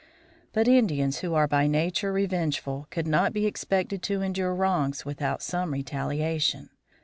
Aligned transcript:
But 0.51 0.67
Indians, 0.67 1.19
who 1.19 1.35
are 1.35 1.47
by 1.47 1.67
nature 1.67 2.11
revengeful, 2.11 2.87
could 2.89 3.05
not 3.07 3.33
be 3.33 3.45
expected 3.45 4.01
to 4.01 4.23
endure 4.23 4.55
wrongs 4.55 5.05
without 5.05 5.43
some 5.43 5.73
retaliation. 5.73 6.71